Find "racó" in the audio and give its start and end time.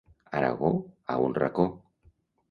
1.35-1.67